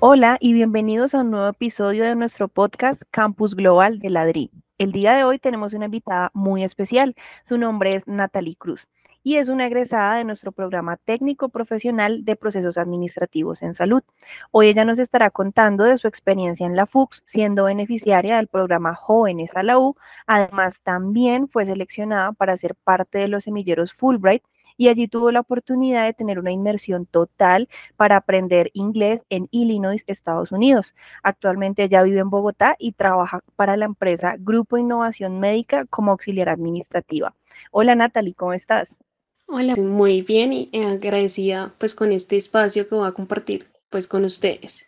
Hola 0.00 0.38
y 0.40 0.52
bienvenidos 0.52 1.12
a 1.12 1.22
un 1.22 1.32
nuevo 1.32 1.48
episodio 1.48 2.04
de 2.04 2.14
nuestro 2.14 2.46
podcast 2.46 3.02
Campus 3.10 3.56
Global 3.56 3.98
de 3.98 4.10
Ladri. 4.10 4.52
El 4.78 4.92
día 4.92 5.16
de 5.16 5.24
hoy 5.24 5.40
tenemos 5.40 5.72
una 5.72 5.86
invitada 5.86 6.30
muy 6.34 6.62
especial. 6.62 7.16
Su 7.48 7.58
nombre 7.58 7.96
es 7.96 8.06
Natalie 8.06 8.54
Cruz 8.54 8.86
y 9.24 9.38
es 9.38 9.48
una 9.48 9.66
egresada 9.66 10.14
de 10.14 10.22
nuestro 10.22 10.52
programa 10.52 10.98
técnico 10.98 11.48
profesional 11.48 12.24
de 12.24 12.36
procesos 12.36 12.78
administrativos 12.78 13.60
en 13.62 13.74
salud. 13.74 14.04
Hoy 14.52 14.68
ella 14.68 14.84
nos 14.84 15.00
estará 15.00 15.30
contando 15.30 15.82
de 15.82 15.98
su 15.98 16.06
experiencia 16.06 16.64
en 16.64 16.76
la 16.76 16.86
FUX, 16.86 17.24
siendo 17.26 17.64
beneficiaria 17.64 18.36
del 18.36 18.46
programa 18.46 18.94
Jóvenes 18.94 19.56
a 19.56 19.64
la 19.64 19.80
U. 19.80 19.96
Además, 20.28 20.80
también 20.80 21.48
fue 21.48 21.66
seleccionada 21.66 22.30
para 22.30 22.56
ser 22.56 22.76
parte 22.76 23.18
de 23.18 23.26
los 23.26 23.42
semilleros 23.42 23.92
Fulbright 23.92 24.44
y 24.78 24.88
allí 24.88 25.08
tuvo 25.08 25.30
la 25.30 25.40
oportunidad 25.40 26.06
de 26.06 26.14
tener 26.14 26.38
una 26.38 26.52
inmersión 26.52 27.04
total 27.04 27.68
para 27.96 28.16
aprender 28.16 28.70
inglés 28.72 29.26
en 29.28 29.48
Illinois, 29.50 30.04
Estados 30.06 30.52
Unidos. 30.52 30.94
Actualmente 31.22 31.82
ella 31.82 32.02
vive 32.04 32.20
en 32.20 32.30
Bogotá 32.30 32.76
y 32.78 32.92
trabaja 32.92 33.42
para 33.56 33.76
la 33.76 33.84
empresa 33.84 34.36
Grupo 34.38 34.78
Innovación 34.78 35.40
Médica 35.40 35.84
como 35.90 36.12
auxiliar 36.12 36.48
administrativa. 36.48 37.34
Hola 37.72 37.96
Natalie, 37.96 38.34
¿cómo 38.34 38.54
estás? 38.54 39.02
Hola, 39.46 39.74
muy 39.76 40.22
bien 40.22 40.52
y 40.52 40.70
agradecida 40.84 41.74
pues 41.78 41.94
con 41.94 42.12
este 42.12 42.36
espacio 42.36 42.86
que 42.86 42.94
voy 42.94 43.08
a 43.08 43.12
compartir 43.12 43.66
pues 43.90 44.06
con 44.06 44.24
ustedes. 44.24 44.86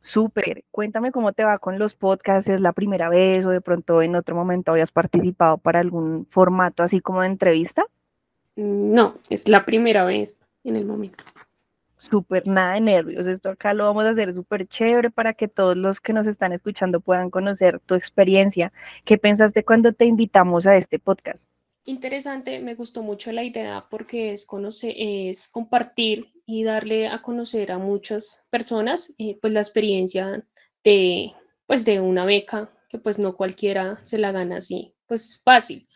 Súper, 0.00 0.64
cuéntame 0.70 1.12
cómo 1.12 1.32
te 1.32 1.44
va 1.44 1.58
con 1.58 1.78
los 1.78 1.94
podcasts, 1.94 2.50
¿es 2.50 2.60
la 2.60 2.72
primera 2.72 3.08
vez 3.08 3.44
o 3.44 3.50
de 3.50 3.60
pronto 3.60 4.02
en 4.02 4.16
otro 4.16 4.34
momento 4.34 4.72
habías 4.72 4.92
participado 4.92 5.58
para 5.58 5.80
algún 5.80 6.26
formato 6.30 6.82
así 6.82 7.00
como 7.00 7.20
de 7.20 7.28
entrevista? 7.28 7.86
No, 8.60 9.18
es 9.30 9.48
la 9.48 9.64
primera 9.64 10.04
vez 10.04 10.38
en 10.64 10.76
el 10.76 10.84
momento. 10.84 11.24
Súper, 11.96 12.46
nada 12.46 12.74
de 12.74 12.80
nervios. 12.80 13.26
Esto 13.26 13.48
acá 13.48 13.72
lo 13.72 13.84
vamos 13.84 14.04
a 14.04 14.10
hacer 14.10 14.34
súper 14.34 14.66
chévere 14.66 15.10
para 15.10 15.32
que 15.32 15.48
todos 15.48 15.78
los 15.78 16.00
que 16.00 16.12
nos 16.12 16.26
están 16.26 16.52
escuchando 16.52 17.00
puedan 17.00 17.30
conocer 17.30 17.80
tu 17.80 17.94
experiencia. 17.94 18.70
¿Qué 19.04 19.16
pensaste 19.16 19.64
cuando 19.64 19.94
te 19.94 20.04
invitamos 20.04 20.66
a 20.66 20.76
este 20.76 20.98
podcast? 20.98 21.48
Interesante, 21.86 22.60
me 22.60 22.74
gustó 22.74 23.02
mucho 23.02 23.32
la 23.32 23.44
idea 23.44 23.86
porque 23.90 24.32
es, 24.32 24.44
conocer, 24.44 24.94
es 24.96 25.48
compartir 25.48 26.30
y 26.44 26.62
darle 26.62 27.08
a 27.08 27.22
conocer 27.22 27.72
a 27.72 27.78
muchas 27.78 28.44
personas 28.50 29.14
eh, 29.16 29.38
pues 29.40 29.54
la 29.54 29.60
experiencia 29.60 30.44
de, 30.84 31.32
pues 31.66 31.86
de 31.86 32.00
una 32.00 32.26
beca 32.26 32.70
que 32.90 32.98
pues 32.98 33.18
no 33.18 33.36
cualquiera 33.36 33.98
se 34.02 34.18
la 34.18 34.32
gana 34.32 34.58
así, 34.58 34.94
pues 35.06 35.40
fácil. 35.44 35.88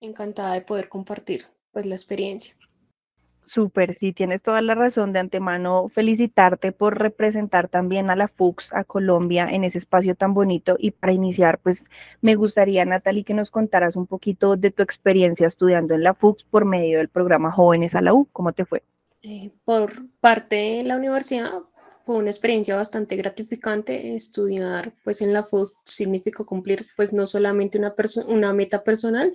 Encantada 0.00 0.54
de 0.54 0.60
poder 0.60 0.88
compartir 0.88 1.46
pues 1.74 1.84
la 1.84 1.94
experiencia. 1.94 2.56
Súper, 3.42 3.94
sí, 3.94 4.14
tienes 4.14 4.40
toda 4.40 4.62
la 4.62 4.74
razón 4.74 5.12
de 5.12 5.18
antemano 5.18 5.90
felicitarte 5.90 6.72
por 6.72 6.98
representar 6.98 7.68
también 7.68 8.08
a 8.08 8.16
la 8.16 8.28
FUX, 8.28 8.72
a 8.72 8.84
Colombia, 8.84 9.46
en 9.50 9.64
ese 9.64 9.76
espacio 9.76 10.14
tan 10.14 10.32
bonito. 10.32 10.76
Y 10.78 10.92
para 10.92 11.12
iniciar, 11.12 11.58
pues 11.58 11.84
me 12.22 12.36
gustaría, 12.36 12.86
Natalie, 12.86 13.22
que 13.24 13.34
nos 13.34 13.50
contaras 13.50 13.96
un 13.96 14.06
poquito 14.06 14.56
de 14.56 14.70
tu 14.70 14.82
experiencia 14.82 15.46
estudiando 15.46 15.94
en 15.94 16.02
la 16.02 16.14
FUX 16.14 16.44
por 16.44 16.64
medio 16.64 16.98
del 16.98 17.10
programa 17.10 17.52
Jóvenes 17.52 17.94
a 17.94 18.00
la 18.00 18.14
U. 18.14 18.26
¿Cómo 18.32 18.54
te 18.54 18.64
fue? 18.64 18.82
Eh, 19.22 19.50
por 19.64 19.90
parte 20.20 20.56
de 20.56 20.84
la 20.84 20.96
universidad, 20.96 21.52
fue 22.04 22.16
una 22.16 22.30
experiencia 22.30 22.76
bastante 22.76 23.16
gratificante. 23.16 24.14
Estudiar 24.14 24.92
pues 25.02 25.22
en 25.22 25.32
la 25.32 25.42
FUX 25.42 25.74
significó 25.84 26.44
cumplir 26.44 26.86
pues 26.96 27.12
no 27.12 27.26
solamente 27.26 27.78
una, 27.78 27.94
una 28.26 28.52
meta 28.52 28.84
personal, 28.84 29.32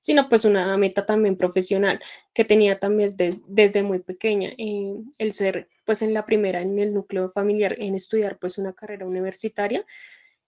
sino 0.00 0.28
pues 0.28 0.44
una 0.44 0.76
meta 0.76 1.06
también 1.06 1.36
profesional 1.36 2.00
que 2.34 2.44
tenía 2.44 2.78
también 2.78 3.08
desde, 3.08 3.40
desde 3.46 3.82
muy 3.82 4.00
pequeña, 4.00 4.50
eh, 4.58 4.96
el 5.18 5.32
ser 5.32 5.68
pues 5.84 6.02
en 6.02 6.12
la 6.12 6.26
primera 6.26 6.60
en 6.60 6.78
el 6.78 6.92
núcleo 6.92 7.28
familiar, 7.28 7.74
en 7.78 7.94
estudiar 7.94 8.38
pues 8.38 8.58
una 8.58 8.72
carrera 8.72 9.06
universitaria. 9.06 9.84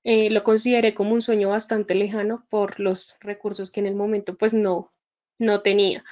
Eh, 0.02 0.30
lo 0.30 0.42
consideré 0.42 0.94
como 0.94 1.12
un 1.12 1.22
sueño 1.22 1.50
bastante 1.50 1.94
lejano 1.94 2.46
por 2.48 2.80
los 2.80 3.16
recursos 3.20 3.70
que 3.70 3.80
en 3.80 3.86
el 3.86 3.94
momento 3.94 4.36
pues 4.36 4.54
no, 4.54 4.92
no 5.38 5.62
tenía. 5.62 6.04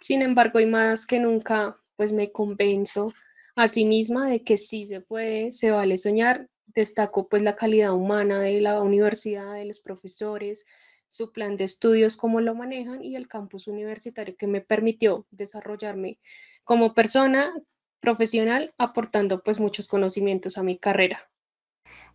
Sin 0.00 0.22
embargo, 0.22 0.60
y 0.60 0.66
más 0.66 1.06
que 1.06 1.20
nunca 1.20 1.78
pues 1.96 2.12
me 2.12 2.32
convenzo 2.32 3.12
a 3.56 3.68
sí 3.68 3.84
misma 3.84 4.28
de 4.28 4.42
que 4.42 4.56
sí 4.56 4.84
se 4.84 5.00
puede, 5.00 5.50
se 5.50 5.70
vale 5.70 5.96
soñar. 5.96 6.48
Destaco 6.74 7.28
pues 7.28 7.42
la 7.42 7.56
calidad 7.56 7.92
humana 7.94 8.40
de 8.40 8.60
la 8.60 8.80
universidad, 8.82 9.54
de 9.54 9.64
los 9.64 9.80
profesores, 9.80 10.66
su 11.08 11.32
plan 11.32 11.56
de 11.56 11.64
estudios, 11.64 12.16
cómo 12.16 12.40
lo 12.40 12.54
manejan 12.54 13.04
y 13.04 13.16
el 13.16 13.28
campus 13.28 13.68
universitario 13.68 14.36
que 14.36 14.46
me 14.48 14.60
permitió 14.60 15.26
desarrollarme 15.30 16.18
como 16.64 16.94
persona 16.94 17.54
profesional, 18.00 18.74
aportando 18.78 19.42
pues 19.42 19.60
muchos 19.60 19.88
conocimientos 19.88 20.58
a 20.58 20.62
mi 20.62 20.78
carrera. 20.78 21.30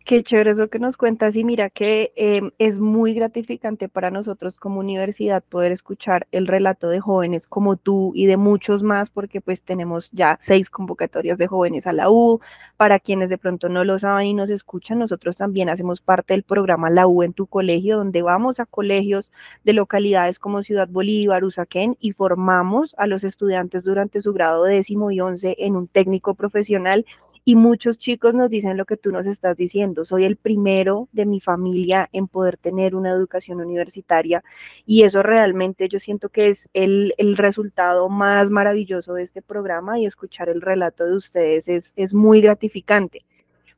Qué 0.04 0.24
chévere 0.24 0.50
eso 0.50 0.68
que 0.68 0.78
nos 0.80 0.96
cuentas 0.96 1.36
y 1.36 1.44
mira 1.44 1.70
que 1.70 2.12
em, 2.16 2.50
es 2.58 2.80
muy 2.80 3.14
gratificante 3.14 3.88
para 3.88 4.10
nosotros 4.10 4.58
como 4.58 4.80
universidad 4.80 5.44
poder 5.44 5.70
escuchar 5.72 6.26
el 6.32 6.48
relato 6.48 6.88
de 6.88 7.00
jóvenes 7.00 7.46
como 7.46 7.76
tú 7.76 8.10
y 8.14 8.26
de 8.26 8.36
muchos 8.36 8.82
más 8.82 9.10
porque 9.10 9.40
pues 9.40 9.62
tenemos 9.62 10.10
ya 10.10 10.36
seis 10.40 10.68
convocatorias 10.68 11.38
de 11.38 11.46
jóvenes 11.46 11.86
a 11.86 11.92
la 11.92 12.10
U. 12.10 12.40
Para 12.76 12.98
quienes 12.98 13.30
de 13.30 13.38
pronto 13.38 13.68
no 13.68 13.84
lo 13.84 13.98
saben 13.98 14.26
y 14.26 14.34
nos 14.34 14.50
escuchan, 14.50 14.98
nosotros 14.98 15.36
también 15.36 15.68
hacemos 15.68 16.00
parte 16.00 16.34
del 16.34 16.42
programa 16.42 16.90
La 16.90 17.06
U 17.06 17.22
en 17.22 17.34
tu 17.34 17.46
colegio 17.46 17.98
donde 17.98 18.22
vamos 18.22 18.58
a 18.58 18.66
colegios 18.66 19.30
de 19.64 19.74
localidades 19.74 20.38
como 20.40 20.62
Ciudad 20.62 20.88
Bolívar, 20.88 21.44
Usaquén 21.44 21.96
y 22.00 22.12
formamos 22.12 22.94
a 22.96 23.06
los 23.06 23.22
estudiantes 23.22 23.84
durante 23.84 24.22
su 24.22 24.32
grado 24.32 24.64
décimo 24.64 25.10
y 25.12 25.20
once 25.20 25.54
en 25.58 25.76
un 25.76 25.86
técnico 25.86 26.34
profesional 26.34 27.04
y 27.44 27.56
muchos 27.56 27.98
chicos 27.98 28.34
nos 28.34 28.50
dicen 28.50 28.76
lo 28.76 28.84
que 28.84 28.96
tú 28.96 29.12
nos 29.12 29.26
estás 29.26 29.56
diciendo. 29.56 30.04
Soy 30.04 30.24
el 30.24 30.36
primero 30.36 31.08
de 31.12 31.26
mi 31.26 31.40
familia 31.40 32.08
en 32.12 32.28
poder 32.28 32.56
tener 32.56 32.94
una 32.94 33.10
educación 33.10 33.60
universitaria 33.60 34.42
y 34.86 35.02
eso 35.02 35.22
realmente 35.22 35.88
yo 35.88 36.00
siento 36.00 36.28
que 36.28 36.48
es 36.48 36.68
el, 36.74 37.14
resultado 37.36 38.08
más 38.08 38.50
maravilloso 38.50 39.14
de 39.14 39.22
este 39.22 39.42
programa 39.42 39.98
y 39.98 40.06
escuchar 40.06 40.48
el 40.48 40.60
relato 40.60 41.06
de 41.06 41.16
ustedes 41.16 41.68
es, 41.68 41.92
es 41.96 42.12
muy 42.12 42.40
gratificante. 42.40 43.24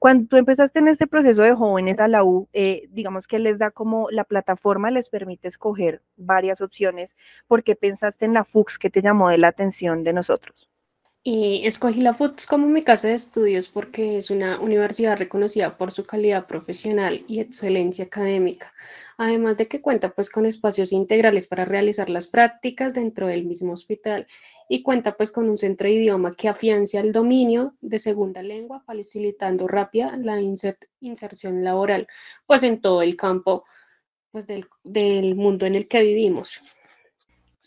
Cuando 0.03 0.27
tú 0.27 0.37
empezaste 0.37 0.81
en 0.81 0.89
este 0.89 1.07
proceso 1.07 1.43
de 1.43 1.55
jóvenes 1.55 2.01
a 2.01 2.09
la 2.09 2.25
U, 2.25 2.49
eh, 2.53 2.89
digamos 2.91 3.29
que 3.29 3.39
les 3.39 3.61
da 3.61 3.71
como 3.71 4.09
la 4.11 4.25
plataforma 4.25 4.91
les 4.91 5.09
permite 5.09 5.47
escoger 5.47 6.03
varias 6.17 6.61
opciones. 6.61 7.15
¿Por 7.47 7.63
qué 7.63 7.77
pensaste 7.77 8.25
en 8.25 8.35
la 8.35 8.43
FUX 8.45 8.81
que 8.81 8.91
te 8.91 9.01
llamó 9.01 9.29
de 9.29 9.39
la 9.39 9.47
atención 9.47 10.03
de 10.03 10.13
nosotros? 10.13 10.72
Y 11.25 11.65
escogí 11.65 12.01
la 12.01 12.15
FUTS 12.15 12.49
como 12.49 12.67
mi 12.67 12.83
casa 12.83 13.07
de 13.07 13.15
estudios 13.15 13.69
porque 13.69 14.17
es 14.17 14.31
una 14.31 14.59
universidad 14.59 15.17
reconocida 15.17 15.79
por 15.79 15.93
su 15.93 16.03
calidad 16.03 16.49
profesional 16.49 17.25
y 17.29 17.39
excelencia 17.39 18.07
académica, 18.07 18.73
además 19.19 19.57
de 19.57 19.69
que 19.69 19.81
cuenta 19.81 20.13
pues 20.13 20.31
con 20.31 20.47
espacios 20.47 20.91
integrales 20.91 21.47
para 21.47 21.65
realizar 21.65 22.11
las 22.11 22.27
prácticas 22.27 22.93
dentro 22.93 23.29
del 23.29 23.45
mismo 23.45 23.73
hospital 23.75 24.27
y 24.69 24.83
cuenta 24.83 25.17
pues 25.17 25.31
con 25.31 25.49
un 25.49 25.57
centro 25.57 25.87
de 25.87 25.95
idioma 25.95 26.33
que 26.33 26.49
afiancia 26.49 27.01
el 27.01 27.13
dominio 27.13 27.77
de 27.81 28.01
segunda 28.01 28.43
lengua, 28.43 28.83
facilitando 28.85 29.69
rápida 29.69 30.17
la 30.17 30.41
inserción 30.41 31.63
laboral 31.63 32.09
pues 32.47 32.65
en 32.65 32.81
todo 32.81 33.01
el 33.01 33.15
campo 33.17 33.63
pues 34.33 34.49
del, 34.49 34.67
del 34.83 35.37
mundo 35.37 35.67
en 35.67 35.77
el 35.77 35.87
que 35.87 36.03
vivimos. 36.03 36.61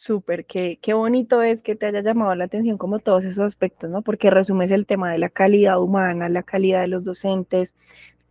Súper, 0.05 0.45
qué, 0.45 0.77
qué 0.83 0.93
bonito 0.93 1.41
es 1.41 1.63
que 1.63 1.75
te 1.75 1.87
haya 1.87 2.01
llamado 2.01 2.35
la 2.35 2.43
atención 2.43 2.77
como 2.77 2.99
todos 2.99 3.25
esos 3.25 3.43
aspectos, 3.43 3.89
¿no? 3.89 4.03
Porque 4.03 4.29
resumes 4.29 4.69
el 4.69 4.85
tema 4.85 5.11
de 5.11 5.17
la 5.17 5.29
calidad 5.29 5.81
humana, 5.81 6.29
la 6.29 6.43
calidad 6.43 6.81
de 6.81 6.87
los 6.87 7.03
docentes, 7.03 7.73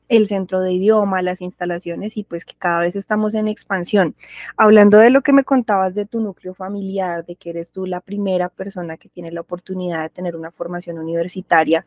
el 0.08 0.28
centro 0.28 0.60
de 0.60 0.72
idioma, 0.72 1.20
las 1.20 1.40
instalaciones 1.40 2.16
y 2.16 2.22
pues 2.22 2.44
que 2.44 2.54
cada 2.56 2.78
vez 2.78 2.94
estamos 2.94 3.34
en 3.34 3.48
expansión. 3.48 4.14
Hablando 4.56 4.98
de 4.98 5.10
lo 5.10 5.22
que 5.22 5.32
me 5.32 5.42
contabas 5.42 5.96
de 5.96 6.06
tu 6.06 6.20
núcleo 6.20 6.54
familiar, 6.54 7.26
de 7.26 7.34
que 7.34 7.50
eres 7.50 7.72
tú 7.72 7.86
la 7.86 8.00
primera 8.00 8.50
persona 8.50 8.96
que 8.96 9.08
tiene 9.08 9.32
la 9.32 9.40
oportunidad 9.40 10.04
de 10.04 10.10
tener 10.10 10.36
una 10.36 10.52
formación 10.52 11.00
universitaria, 11.00 11.84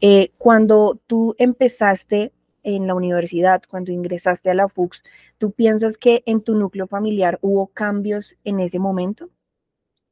eh, 0.00 0.30
cuando 0.38 1.00
tú 1.08 1.34
empezaste 1.38 2.30
en 2.64 2.86
la 2.86 2.94
universidad, 2.94 3.62
cuando 3.68 3.92
ingresaste 3.92 4.50
a 4.50 4.54
la 4.54 4.68
FUX, 4.68 5.02
¿tú 5.38 5.52
piensas 5.52 5.96
que 5.96 6.22
en 6.26 6.42
tu 6.42 6.54
núcleo 6.54 6.88
familiar 6.88 7.38
hubo 7.42 7.68
cambios 7.68 8.34
en 8.42 8.60
ese 8.60 8.78
momento? 8.78 9.30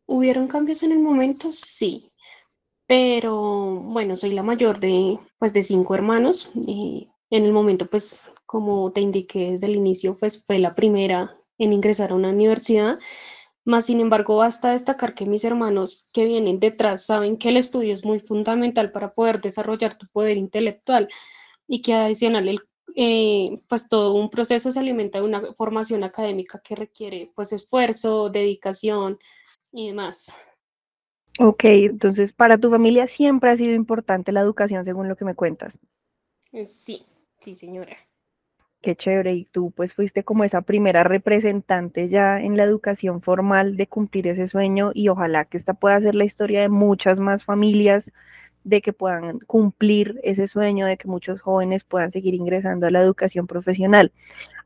¿Hubieron 0.07 0.47
cambios 0.47 0.83
en 0.83 0.93
el 0.93 1.01
momento? 1.01 1.49
Sí, 1.51 2.13
pero 2.87 3.81
bueno, 3.81 4.17
soy 4.17 4.33
la 4.33 4.43
mayor 4.43 4.79
de, 4.79 5.19
pues, 5.39 5.53
de 5.55 5.63
cinco 5.63 5.95
hermanos. 5.95 6.51
Y 6.67 7.09
en 7.31 7.45
el 7.45 7.53
momento, 7.53 7.87
pues, 7.87 8.33
como 8.45 8.93
te 8.93 9.01
indiqué 9.01 9.53
desde 9.53 9.67
el 9.67 9.77
inicio, 9.77 10.15
pues 10.19 10.45
fue 10.47 10.59
la 10.59 10.75
primera 10.75 11.39
en 11.59 11.73
ingresar 11.73 12.13
a 12.13 12.15
una 12.15 12.29
universidad. 12.29 12.99
Más 13.65 13.87
sin 13.87 14.01
embargo, 14.01 14.37
basta 14.37 14.73
destacar 14.73 15.15
que 15.15 15.25
mis 15.25 15.45
hermanos 15.45 16.11
que 16.13 16.27
vienen 16.27 16.61
detrás 16.61 17.07
saben 17.07 17.39
que 17.39 17.49
el 17.49 17.57
estudio 17.57 17.93
es 17.95 18.05
muy 18.05 18.21
fundamental 18.21 18.93
para 18.93 19.15
poder 19.15 19.41
desarrollar 19.41 19.97
tu 19.97 20.07
poder 20.09 20.37
intelectual 20.37 21.09
y 21.67 21.83
que 21.83 21.95
adicional 21.95 22.49
el, 22.49 22.61
eh, 22.97 23.55
pues 23.69 23.89
todo 23.89 24.15
un 24.15 24.31
proceso 24.31 24.71
se 24.71 24.81
alimenta 24.81 25.19
de 25.19 25.25
una 25.25 25.55
formación 25.55 26.05
académica 26.05 26.61
que 26.61 26.77
requiere 26.77 27.31
pues 27.35 27.53
esfuerzo, 27.53 28.29
dedicación 28.31 29.19
y 29.73 29.89
demás. 29.89 30.33
Ok, 31.39 31.65
entonces 31.65 32.33
para 32.33 32.59
tu 32.59 32.71
familia 32.71 33.07
siempre 33.07 33.51
ha 33.51 33.57
sido 33.57 33.75
importante 33.75 34.33
la 34.33 34.41
educación 34.41 34.85
según 34.85 35.09
lo 35.09 35.17
que 35.17 35.25
me 35.25 35.35
cuentas. 35.35 35.79
Eh, 36.53 36.67
sí, 36.67 37.07
sí, 37.41 37.55
señora. 37.55 37.97
Qué 38.83 38.97
chévere. 38.97 39.33
Y 39.33 39.45
tú 39.47 39.71
pues 39.71 39.95
fuiste 39.95 40.25
como 40.25 40.45
esa 40.45 40.61
primera 40.61 41.05
representante 41.05 42.09
ya 42.09 42.41
en 42.41 42.57
la 42.57 42.65
educación 42.65 43.23
formal 43.23 43.77
de 43.77 43.87
cumplir 43.87 44.27
ese 44.27 44.49
sueño 44.49 44.91
y 44.93 45.09
ojalá 45.09 45.45
que 45.45 45.57
esta 45.57 45.73
pueda 45.75 46.01
ser 46.01 46.15
la 46.17 46.25
historia 46.25 46.61
de 46.61 46.69
muchas 46.69 47.19
más 47.21 47.45
familias 47.45 48.13
de 48.65 48.81
que 48.81 48.93
puedan 48.93 49.41
cumplir 49.41 50.21
ese 50.23 50.47
sueño, 50.47 50.87
de 50.87 50.97
que 50.97 51.09
muchos 51.09 51.41
jóvenes 51.41 51.85
puedan 51.85 52.13
seguir 52.13 52.35
ingresando 52.35 52.87
a 52.87 52.91
la 52.91 53.01
educación 53.01 53.47
profesional. 53.47 54.13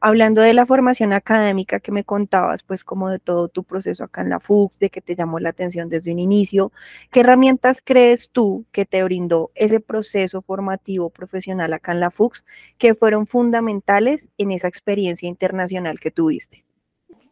Hablando 0.00 0.42
de 0.42 0.54
la 0.54 0.66
formación 0.66 1.12
académica 1.12 1.80
que 1.80 1.92
me 1.92 2.04
contabas, 2.04 2.62
pues 2.62 2.84
como 2.84 3.08
de 3.08 3.18
todo 3.18 3.48
tu 3.48 3.64
proceso 3.64 4.04
acá 4.04 4.22
en 4.22 4.30
la 4.30 4.40
FUX, 4.40 4.78
de 4.78 4.90
que 4.90 5.00
te 5.00 5.16
llamó 5.16 5.38
la 5.38 5.50
atención 5.50 5.88
desde 5.88 6.12
un 6.12 6.18
inicio, 6.18 6.72
¿qué 7.10 7.20
herramientas 7.20 7.80
crees 7.82 8.30
tú 8.30 8.66
que 8.72 8.84
te 8.84 9.02
brindó 9.02 9.50
ese 9.54 9.80
proceso 9.80 10.42
formativo 10.42 11.10
profesional 11.10 11.72
acá 11.72 11.92
en 11.92 12.00
la 12.00 12.10
FUX 12.10 12.44
que 12.78 12.94
fueron 12.94 13.26
fundamentales 13.26 14.28
en 14.38 14.52
esa 14.52 14.68
experiencia 14.68 15.28
internacional 15.28 15.98
que 15.98 16.10
tuviste? 16.10 16.66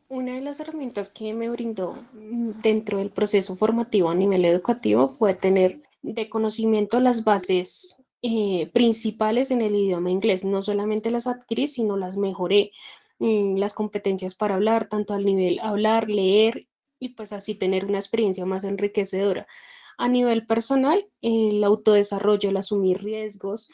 Una 0.08 0.34
de 0.34 0.42
las 0.42 0.60
herramientas 0.60 1.10
que 1.10 1.32
me 1.34 1.48
brindó 1.48 1.98
dentro 2.62 2.98
del 2.98 3.10
proceso 3.10 3.56
formativo 3.56 4.10
a 4.10 4.14
nivel 4.14 4.44
educativo 4.44 5.08
fue 5.08 5.34
tener 5.34 5.80
de 6.04 6.28
conocimiento 6.28 7.00
las 7.00 7.24
bases 7.24 7.96
eh, 8.22 8.70
principales 8.72 9.50
en 9.50 9.62
el 9.62 9.74
idioma 9.74 10.10
inglés. 10.10 10.44
No 10.44 10.62
solamente 10.62 11.10
las 11.10 11.26
adquirí, 11.26 11.66
sino 11.66 11.96
las 11.96 12.16
mejoré. 12.16 12.72
Mm, 13.18 13.56
las 13.56 13.74
competencias 13.74 14.34
para 14.34 14.54
hablar, 14.56 14.88
tanto 14.88 15.14
al 15.14 15.24
nivel 15.24 15.58
hablar, 15.60 16.08
leer 16.08 16.68
y 16.98 17.10
pues 17.10 17.32
así 17.32 17.54
tener 17.54 17.86
una 17.86 17.98
experiencia 17.98 18.44
más 18.44 18.64
enriquecedora. 18.64 19.46
A 19.96 20.08
nivel 20.08 20.46
personal, 20.46 21.08
el 21.22 21.62
autodesarrollo, 21.64 22.50
el 22.50 22.56
asumir 22.56 23.02
riesgos, 23.02 23.70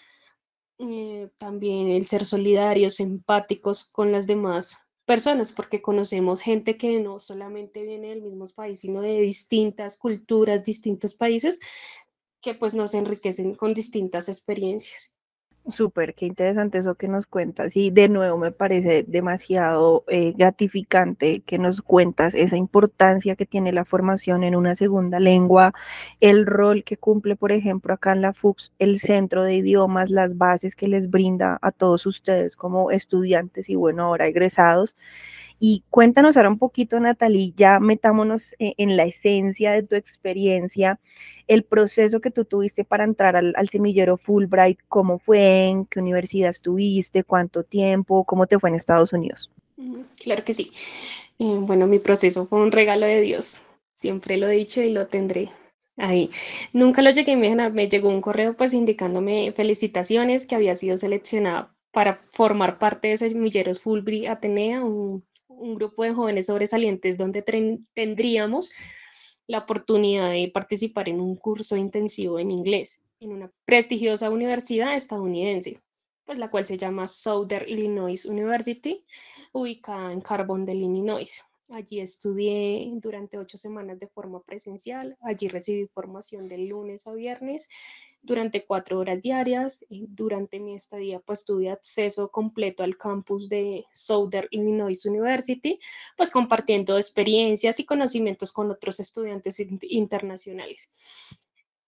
eh, 0.78 1.28
también 1.38 1.90
el 1.90 2.06
ser 2.06 2.24
solidarios, 2.24 3.00
empáticos 3.00 3.84
con 3.84 4.12
las 4.12 4.26
demás 4.26 4.78
personas, 5.06 5.52
porque 5.52 5.82
conocemos 5.82 6.40
gente 6.40 6.76
que 6.76 7.00
no 7.00 7.18
solamente 7.18 7.82
viene 7.82 8.10
del 8.10 8.22
mismo 8.22 8.44
país, 8.54 8.80
sino 8.80 9.00
de 9.00 9.20
distintas 9.20 9.96
culturas, 9.96 10.64
distintos 10.64 11.14
países, 11.14 11.60
que 12.40 12.54
pues 12.54 12.74
nos 12.74 12.94
enriquecen 12.94 13.54
con 13.54 13.74
distintas 13.74 14.28
experiencias. 14.28 15.12
Súper, 15.68 16.14
qué 16.14 16.26
interesante 16.26 16.78
eso 16.78 16.94
que 16.94 17.06
nos 17.06 17.26
cuentas. 17.26 17.76
Y 17.76 17.90
de 17.90 18.08
nuevo 18.08 18.38
me 18.38 18.50
parece 18.50 19.04
demasiado 19.06 20.04
eh, 20.08 20.32
gratificante 20.32 21.42
que 21.42 21.58
nos 21.58 21.82
cuentas 21.82 22.34
esa 22.34 22.56
importancia 22.56 23.36
que 23.36 23.46
tiene 23.46 23.70
la 23.72 23.84
formación 23.84 24.42
en 24.42 24.56
una 24.56 24.74
segunda 24.74 25.20
lengua, 25.20 25.72
el 26.20 26.46
rol 26.46 26.82
que 26.82 26.96
cumple, 26.96 27.36
por 27.36 27.52
ejemplo, 27.52 27.92
acá 27.92 28.12
en 28.12 28.22
la 28.22 28.32
FUX, 28.32 28.72
el 28.78 28.98
centro 29.00 29.44
de 29.44 29.56
idiomas, 29.56 30.10
las 30.10 30.36
bases 30.36 30.74
que 30.74 30.88
les 30.88 31.10
brinda 31.10 31.58
a 31.60 31.72
todos 31.72 32.06
ustedes 32.06 32.56
como 32.56 32.90
estudiantes 32.90 33.68
y 33.68 33.76
bueno, 33.76 34.04
ahora 34.06 34.26
egresados. 34.28 34.96
Y 35.62 35.84
cuéntanos 35.90 36.38
ahora 36.38 36.48
un 36.48 36.58
poquito, 36.58 36.98
Natalie, 36.98 37.52
ya 37.54 37.80
metámonos 37.80 38.54
e, 38.58 38.72
en, 38.78 38.96
la 38.96 39.04
esencia 39.04 39.72
de 39.72 39.82
tu 39.82 39.94
experiencia, 39.94 40.98
el 41.48 41.64
proceso 41.64 42.22
que 42.22 42.30
tú 42.30 42.46
tuviste 42.46 42.82
para 42.82 43.04
entrar 43.04 43.36
al, 43.36 43.68
semillero 43.68 44.16
Fulbright, 44.16 44.78
cómo 44.88 45.18
fue, 45.18 45.68
en 45.68 45.84
qué 45.84 46.00
universidad 46.00 46.48
estuviste, 46.48 47.24
cuánto 47.24 47.62
tiempo, 47.62 48.24
cómo 48.24 48.46
te 48.46 48.58
fue 48.58 48.70
en 48.70 48.76
Estados 48.76 49.12
Unidos. 49.12 49.50
Claro 50.24 50.42
que 50.44 50.54
sí. 50.54 50.72
Eh, 51.38 51.58
bueno, 51.60 51.86
mi 51.86 51.98
proceso 51.98 52.46
fue 52.46 52.62
un 52.62 52.72
regalo 52.72 53.04
de 53.04 53.20
Dios. 53.20 53.64
Siempre 53.92 54.38
lo 54.38 54.48
he 54.48 54.56
dicho 54.56 54.80
y 54.80 54.94
lo 54.94 55.08
tendré 55.08 55.50
ahí. 55.98 56.30
Nunca 56.72 57.02
lo 57.02 57.10
llegué 57.10 57.32
a 57.32 57.68
me 57.68 57.88
llegó 57.88 58.08
un 58.08 58.22
correo 58.22 58.56
pues 58.56 58.72
indicándome 58.72 59.52
felicitaciones 59.52 60.46
que 60.46 60.54
había 60.54 60.74
sido 60.74 60.96
seleccionada 60.96 61.74
para 61.92 62.22
formar 62.30 62.78
parte 62.78 63.08
de 63.08 63.16
Semilleros 63.18 63.80
Fulbright 63.80 64.28
Atenea, 64.28 64.82
un 64.82 65.24
un 65.60 65.74
grupo 65.74 66.02
de 66.02 66.14
jóvenes 66.14 66.46
sobresalientes 66.46 67.16
donde 67.16 67.42
tendríamos 67.94 68.70
la 69.46 69.58
oportunidad 69.58 70.30
de 70.30 70.50
participar 70.52 71.08
en 71.08 71.20
un 71.20 71.36
curso 71.36 71.76
intensivo 71.76 72.38
en 72.38 72.50
inglés 72.50 73.02
en 73.20 73.32
una 73.32 73.52
prestigiosa 73.66 74.30
universidad 74.30 74.94
estadounidense, 74.94 75.82
pues 76.24 76.38
la 76.38 76.50
cual 76.50 76.64
se 76.64 76.78
llama 76.78 77.06
Southern 77.06 77.68
Illinois 77.68 78.24
University, 78.24 79.04
ubicada 79.52 80.12
en 80.12 80.22
Carbondale, 80.22 80.78
Illinois. 80.78 81.42
Allí 81.68 82.00
estudié 82.00 82.90
durante 82.94 83.38
ocho 83.38 83.58
semanas 83.58 83.98
de 83.98 84.08
forma 84.08 84.42
presencial, 84.42 85.16
allí 85.20 85.48
recibí 85.48 85.86
formación 85.86 86.48
de 86.48 86.58
lunes 86.58 87.06
a 87.06 87.12
viernes 87.12 87.68
durante 88.22 88.64
cuatro 88.64 88.98
horas 88.98 89.22
diarias. 89.22 89.84
Durante 89.90 90.60
mi 90.60 90.74
estadía, 90.74 91.20
pues 91.20 91.44
tuve 91.44 91.70
acceso 91.70 92.30
completo 92.30 92.82
al 92.82 92.96
campus 92.96 93.48
de 93.48 93.84
Southern 93.92 94.48
Illinois 94.50 95.04
University, 95.06 95.78
pues 96.16 96.30
compartiendo 96.30 96.96
experiencias 96.96 97.80
y 97.80 97.84
conocimientos 97.84 98.52
con 98.52 98.70
otros 98.70 99.00
estudiantes 99.00 99.60
internacionales. 99.82 100.88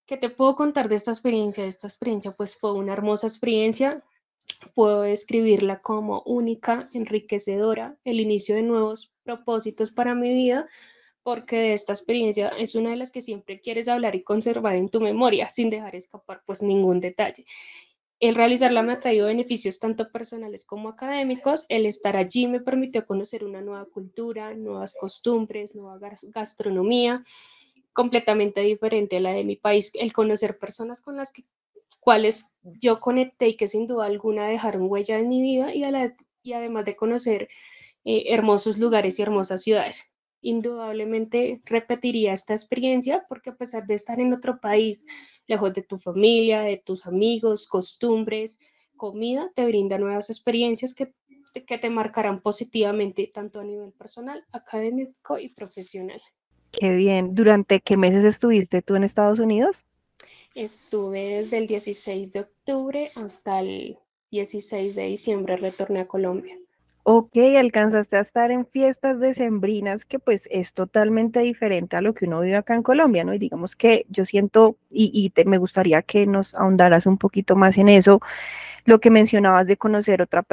¿Qué 0.07 0.17
te 0.17 0.31
puedo 0.31 0.57
contar 0.57 0.89
de 0.89 0.97
esta 0.97 1.11
experiencia? 1.11 1.65
Esta 1.65 1.87
experiencia 1.87 2.33
pues 2.33 2.57
fue 2.57 2.73
una 2.73 2.93
hermosa 2.93 3.27
experiencia. 3.27 4.03
Puedo 4.75 5.03
describirla 5.03 5.81
como 5.81 6.23
única, 6.27 6.89
enriquecedora, 6.93 7.97
el 8.05 8.21
inicio 8.21 8.55
de 8.55 8.63
nuevos 8.63 9.13
propósitos 9.23 9.93
para 9.93 10.15
mi 10.15 10.35
vida, 10.35 10.67
porque 11.23 11.57
de 11.57 11.73
esta 11.73 11.93
experiencia 11.93 12.49
es 12.49 12.75
una 12.75 12.91
de 12.91 12.97
las 12.97 13.13
que 13.13 13.23
siempre 13.23 13.61
quieres 13.61 13.89
hablar 13.89 14.15
y 14.15 14.23
conservar 14.23 14.75
en 14.75 14.89
tu 14.89 15.01
memoria 15.01 15.49
sin 15.49 15.71
dejar 15.71 15.95
escapar 15.95 16.43
pues 16.45 16.63
ningún 16.63 17.01
detalle. 17.01 17.45
El 18.19 18.37
realizarla 18.37 18.85
me 18.85 18.93
ha 18.93 19.01
traído 19.01 19.27
beneficios 19.27 19.81
tanto 19.81 20.11
personales 20.13 20.65
como 20.65 20.89
académicos. 20.89 21.67
El 21.69 21.87
estar 21.87 22.17
allí 22.17 22.47
me 22.47 22.61
permitió 22.61 23.05
conocer 23.05 23.45
una 23.45 23.61
nueva 23.61 23.85
cultura, 23.87 24.55
nuevas 24.55 24.97
costumbres, 25.01 25.75
nueva 25.75 25.99
gastronomía, 26.23 27.21
completamente 27.93 28.61
diferente 28.61 29.17
a 29.17 29.21
la 29.21 29.33
de 29.33 29.43
mi 29.43 29.57
país. 29.57 29.91
El 29.95 30.13
conocer 30.13 30.57
personas 30.57 31.01
con 31.01 31.17
las 31.17 31.33
que, 31.33 31.45
cuales 31.99 32.55
yo 32.63 33.01
conecté 33.01 33.49
y 33.49 33.57
que 33.57 33.67
sin 33.67 33.89
duda 33.89 34.07
alguna 34.07 34.47
dejaron 34.47 34.89
huella 34.89 35.19
en 35.19 35.29
mi 35.29 35.43
vida 35.43 35.75
y, 35.75 35.83
además 36.53 36.85
de 36.85 36.95
conocer 36.95 37.49
eh, 38.05 38.25
hermosos 38.29 38.79
lugares 38.79 39.19
y 39.19 39.23
hermosas 39.23 39.63
ciudades 39.65 40.12
indudablemente 40.43 41.63
repetiría 41.65 42.33
esta 42.33 42.53
experiencia 42.53 43.25
porque 43.29 43.51
a 43.51 43.57
pesar 43.57 43.87
de 43.87 43.95
estar 43.95 44.21
en 44.21 44.33
otro 44.33 44.61
país, 44.61 45.07
lejos 45.47 45.73
de 45.73 45.83
tu 45.83 45.99
familia, 45.99 46.63
de 46.63 46.77
tus 46.77 47.07
amigos, 47.07 47.69
costumbres, 47.69 48.59
comida, 48.97 49.51
te 49.55 49.65
brinda 49.65 49.99
nuevas 49.99 50.29
experiencias 50.31 50.95
que, 50.95 51.15
que 51.67 51.79
te 51.79 51.91
marcarán 51.91 52.41
positivamente 52.41 53.31
tanto 53.33 53.61
a 53.61 53.65
nivel 53.65 53.93
personal, 53.93 54.45
académico 54.53 55.39
y 55.39 55.49
profesional. 55.49 56.21
Qué 56.73 56.91
bien. 56.95 57.35
¿Durante 57.35 57.81
qué 57.81 57.97
meses 57.97 58.25
estuviste 58.25 58.83
tú 58.83 58.97
en 58.97 59.05
Estados 59.05 59.39
Unidos? 59.39 59.85
Estuve 60.55 61.37
desde 61.37 61.59
el 61.59 61.67
16 61.67 62.33
de 62.33 62.41
octubre 62.41 63.11
hasta 63.17 63.61
el 63.61 63.99
16 64.31 64.95
de 64.95 65.05
diciembre, 65.05 65.57
retorné 65.57 66.01
a 66.01 66.09
Colombia. 66.09 66.59
Ok, 67.05 67.37
alcanzaste 67.59 68.17
a 68.17 68.21
estar 68.21 68.53
en 68.53 68.65
fiestas 68.65 69.19
decembrinas 69.19 70.05
que 70.05 70.21
pues 70.21 70.49
es 70.53 70.73
totalmente 70.73 71.41
diferente 71.41 71.97
a 71.97 72.01
lo 72.01 72.15
que 72.15 72.27
uno 72.27 72.41
vive 72.41 72.55
acá 72.57 72.77
en 72.77 72.85
Colombia, 72.85 73.25
¿no? 73.25 73.35
Y 73.35 73.39
digamos 73.39 73.75
que 73.75 74.07
yo 74.09 74.25
siento 74.25 74.77
y, 74.89 75.11
y 75.13 75.31
te, 75.31 75.45
me 75.45 75.59
gustaría 75.59 76.03
que 76.03 76.29
nos 76.29 76.55
ahondaras 76.55 77.07
un 77.07 77.19
poquito 77.19 77.57
más 77.57 77.77
en 77.77 77.89
eso, 77.89 78.21
lo 78.85 78.99
que 79.01 79.11
mencionabas 79.11 79.67
de 79.69 79.77
conocer 79.77 80.23
otra 80.23 80.45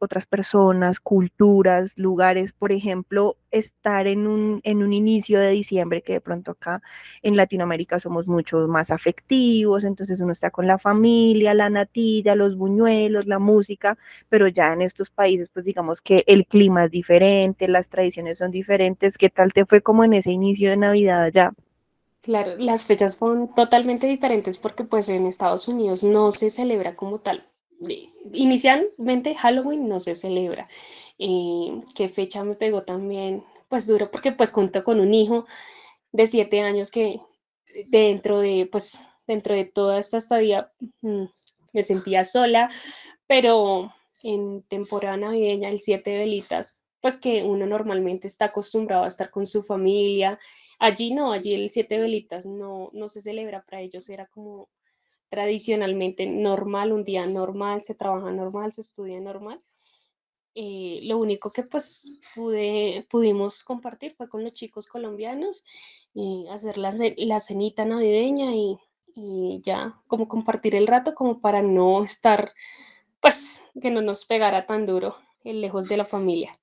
otras 0.00 0.26
personas, 0.26 1.00
culturas, 1.00 1.96
lugares, 1.96 2.52
por 2.52 2.72
ejemplo, 2.72 3.36
estar 3.50 4.06
en 4.06 4.26
un, 4.26 4.60
en 4.64 4.82
un 4.82 4.92
inicio 4.92 5.38
de 5.40 5.50
diciembre, 5.50 6.02
que 6.02 6.14
de 6.14 6.20
pronto 6.20 6.52
acá 6.52 6.82
en 7.22 7.36
Latinoamérica 7.36 8.00
somos 8.00 8.26
mucho 8.26 8.66
más 8.68 8.90
afectivos, 8.90 9.84
entonces 9.84 10.20
uno 10.20 10.32
está 10.32 10.50
con 10.50 10.66
la 10.66 10.78
familia, 10.78 11.54
la 11.54 11.70
natilla, 11.70 12.34
los 12.34 12.56
buñuelos, 12.56 13.26
la 13.26 13.38
música, 13.38 13.96
pero 14.28 14.48
ya 14.48 14.72
en 14.72 14.82
estos 14.82 15.10
países, 15.10 15.48
pues 15.52 15.64
digamos 15.64 16.00
que 16.00 16.24
el 16.26 16.46
clima 16.46 16.84
es 16.84 16.90
diferente, 16.90 17.68
las 17.68 17.88
tradiciones 17.88 18.38
son 18.38 18.50
diferentes. 18.50 19.16
¿Qué 19.18 19.30
tal 19.30 19.52
te 19.52 19.64
fue 19.66 19.80
como 19.80 20.04
en 20.04 20.14
ese 20.14 20.32
inicio 20.32 20.70
de 20.70 20.76
Navidad 20.76 21.22
allá? 21.22 21.52
Claro, 22.22 22.56
las 22.58 22.84
fechas 22.84 23.14
son 23.14 23.54
totalmente 23.54 24.06
diferentes 24.06 24.58
porque 24.58 24.84
pues 24.84 25.08
en 25.08 25.26
Estados 25.26 25.68
Unidos 25.68 26.04
no 26.04 26.30
se 26.30 26.50
celebra 26.50 26.94
como 26.94 27.18
tal 27.18 27.49
inicialmente 28.32 29.34
Halloween 29.34 29.88
no 29.88 30.00
se 30.00 30.14
celebra. 30.14 30.68
Eh, 31.18 31.80
¿Qué 31.94 32.08
fecha 32.08 32.44
me 32.44 32.54
pegó 32.54 32.82
también? 32.82 33.44
Pues 33.68 33.86
duro 33.86 34.10
porque 34.10 34.32
pues 34.32 34.52
cuento 34.52 34.84
con 34.84 35.00
un 35.00 35.14
hijo 35.14 35.46
de 36.12 36.26
siete 36.26 36.60
años 36.60 36.90
que 36.90 37.20
dentro 37.88 38.40
de 38.40 38.68
pues 38.70 39.00
dentro 39.26 39.54
de 39.54 39.64
toda 39.64 39.98
esta 39.98 40.16
estadía 40.16 40.72
mm, 41.02 41.24
me 41.72 41.82
sentía 41.82 42.24
sola, 42.24 42.70
pero 43.26 43.92
en 44.22 44.62
temporada 44.64 45.16
navideña 45.16 45.68
el 45.68 45.78
siete 45.78 46.18
velitas 46.18 46.82
pues 47.00 47.16
que 47.16 47.42
uno 47.44 47.66
normalmente 47.66 48.26
está 48.26 48.46
acostumbrado 48.46 49.04
a 49.04 49.08
estar 49.08 49.30
con 49.30 49.46
su 49.46 49.62
familia. 49.62 50.38
Allí 50.78 51.14
no, 51.14 51.32
allí 51.32 51.54
el 51.54 51.70
siete 51.70 51.98
velitas 51.98 52.46
no, 52.46 52.90
no 52.92 53.08
se 53.08 53.20
celebra 53.20 53.64
para 53.64 53.80
ellos, 53.80 54.08
era 54.10 54.26
como 54.26 54.68
tradicionalmente 55.30 56.26
normal, 56.26 56.92
un 56.92 57.04
día 57.04 57.24
normal, 57.26 57.80
se 57.80 57.94
trabaja 57.94 58.30
normal, 58.30 58.72
se 58.72 58.82
estudia 58.82 59.20
normal. 59.20 59.62
Eh, 60.54 61.00
lo 61.04 61.18
único 61.18 61.52
que 61.52 61.62
pues 61.62 62.18
pude, 62.34 63.06
pudimos 63.08 63.62
compartir 63.62 64.12
fue 64.12 64.28
con 64.28 64.42
los 64.42 64.52
chicos 64.52 64.88
colombianos 64.88 65.64
y 66.12 66.46
hacer 66.50 66.76
la, 66.76 66.90
la 67.16 67.38
cenita 67.38 67.84
navideña 67.84 68.52
y, 68.54 68.76
y, 69.14 69.60
ya 69.62 70.02
como 70.08 70.26
compartir 70.26 70.74
el 70.74 70.88
rato 70.88 71.14
como 71.14 71.40
para 71.40 71.62
no 71.62 72.02
estar 72.02 72.50
pues 73.20 73.62
que 73.80 73.90
no 73.90 74.02
nos 74.02 74.24
pegara 74.24 74.66
tan 74.66 74.86
duro 74.86 75.14
el 75.44 75.60
lejos 75.60 75.88
de 75.88 75.96
la 75.96 76.04
familia. 76.04 76.59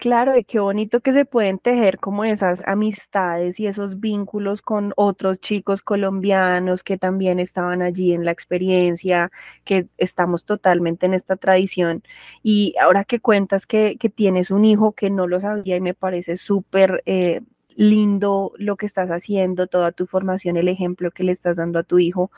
Claro, 0.00 0.34
y 0.34 0.44
qué 0.44 0.58
bonito 0.60 1.00
que 1.02 1.12
se 1.12 1.26
pueden 1.26 1.58
tejer 1.58 1.98
como 1.98 2.24
esas 2.24 2.66
amistades 2.66 3.60
y 3.60 3.66
esos 3.66 4.00
vínculos 4.00 4.62
con 4.62 4.94
otros 4.96 5.40
chicos 5.42 5.82
colombianos 5.82 6.82
que 6.82 6.96
también 6.96 7.38
estaban 7.38 7.82
allí 7.82 8.14
en 8.14 8.24
la 8.24 8.30
experiencia, 8.30 9.30
que 9.62 9.88
estamos 9.98 10.46
totalmente 10.46 11.04
en 11.04 11.12
esta 11.12 11.36
tradición. 11.36 12.02
Y 12.42 12.74
ahora 12.80 13.04
que 13.04 13.20
cuentas 13.20 13.66
que, 13.66 13.98
que 13.98 14.08
tienes 14.08 14.50
un 14.50 14.64
hijo 14.64 14.92
que 14.92 15.10
no 15.10 15.26
lo 15.26 15.38
sabía 15.38 15.76
y 15.76 15.82
me 15.82 15.92
parece 15.92 16.38
súper 16.38 17.02
eh, 17.04 17.42
lindo 17.76 18.52
lo 18.58 18.76
que 18.76 18.86
estás 18.86 19.10
haciendo, 19.10 19.66
toda 19.66 19.92
tu 19.92 20.06
formación, 20.06 20.56
el 20.56 20.68
ejemplo 20.68 21.10
que 21.10 21.24
le 21.24 21.32
estás 21.32 21.56
dando 21.56 21.78
a 21.78 21.82
tu 21.82 21.98
hijo. 21.98 22.30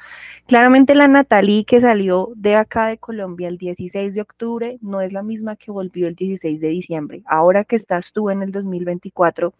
Claramente 0.46 0.94
la 0.94 1.08
Natalie 1.08 1.64
que 1.64 1.80
salió 1.80 2.32
de 2.36 2.56
acá 2.56 2.86
de 2.88 2.98
Colombia 2.98 3.48
el 3.48 3.58
16 3.58 4.14
de 4.14 4.20
octubre 4.20 4.78
no 4.82 5.00
es 5.00 5.12
la 5.12 5.22
misma 5.22 5.56
que 5.56 5.70
volvió 5.70 6.08
el 6.08 6.14
16 6.14 6.60
de 6.60 6.68
diciembre. 6.68 7.22
Ahora 7.26 7.64
que 7.64 7.76
estás 7.76 8.12
tú 8.12 8.30
en 8.30 8.42
el 8.42 8.52
2024, 8.52 9.54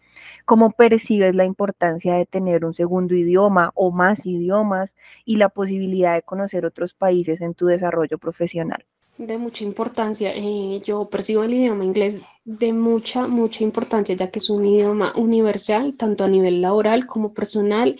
¿cómo 0.45 0.71
percibes 0.71 1.35
la 1.35 1.45
importancia 1.45 2.15
de 2.15 2.25
tener 2.25 2.65
un 2.65 2.73
segundo 2.73 3.15
idioma 3.15 3.71
o 3.75 3.91
más 3.91 4.25
idiomas 4.25 4.95
y 5.25 5.37
la 5.37 5.49
posibilidad 5.49 6.15
de 6.15 6.21
conocer 6.23 6.65
otros 6.65 6.93
países 6.93 7.41
en 7.41 7.53
tu 7.53 7.65
desarrollo 7.65 8.17
profesional? 8.17 8.85
De 9.17 9.37
mucha 9.37 9.63
importancia. 9.63 10.31
Eh, 10.35 10.81
yo 10.83 11.09
percibo 11.09 11.43
el 11.43 11.53
idioma 11.53 11.85
inglés 11.85 12.21
de 12.45 12.73
mucha, 12.73 13.27
mucha 13.27 13.63
importancia, 13.63 14.15
ya 14.15 14.29
que 14.29 14.39
es 14.39 14.49
un 14.49 14.65
idioma 14.65 15.13
universal, 15.15 15.95
tanto 15.95 16.23
a 16.23 16.27
nivel 16.27 16.61
laboral 16.61 17.05
como 17.05 17.33
personal. 17.33 17.95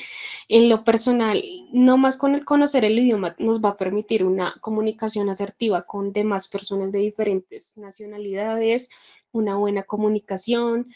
En 0.49 0.69
lo 0.69 0.83
personal, 0.83 1.41
no 1.71 1.97
más 1.97 2.17
con 2.17 2.35
el 2.35 2.43
conocer 2.43 2.83
el 2.83 2.99
idioma 2.99 3.35
nos 3.39 3.63
va 3.63 3.69
a 3.69 3.77
permitir 3.77 4.23
una 4.25 4.55
comunicación 4.59 5.29
asertiva 5.29 5.83
con 5.83 6.11
demás 6.11 6.47
personas 6.47 6.91
de 6.91 6.99
diferentes 6.99 7.77
nacionalidades, 7.77 9.23
una 9.31 9.55
buena 9.55 9.83
comunicación, 9.83 10.87